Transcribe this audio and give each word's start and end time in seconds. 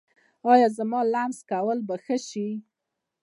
ایا 0.51 0.67
زما 0.77 1.01
لمس 1.13 1.39
کول 1.49 1.77
به 1.87 1.95
ښه 2.03 2.17
شي؟ 2.27 2.47